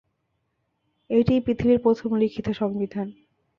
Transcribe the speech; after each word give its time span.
এটিই 1.09 1.39
পৃথিবীর 1.39 1.79
প্রথম 1.79 2.09
লিখিত 2.15 2.47
সংবিধান। 2.51 3.07